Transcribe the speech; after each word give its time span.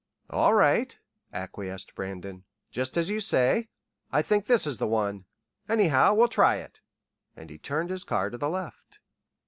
"All 0.31 0.55
right," 0.55 0.97
acquiesced 1.31 1.93
Brandon. 1.93 2.43
"Just 2.71 2.97
as 2.97 3.11
you 3.11 3.19
say. 3.19 3.69
I 4.11 4.23
think 4.23 4.47
this 4.47 4.65
is 4.65 4.79
the 4.79 4.87
one. 4.87 5.25
Anyhow, 5.69 6.15
we'll 6.15 6.27
try 6.27 6.55
it." 6.55 6.81
And 7.35 7.51
he 7.51 7.59
turned 7.59 7.91
his 7.91 8.03
car 8.03 8.31
to 8.31 8.37
the 8.39 8.49
left. 8.49 8.97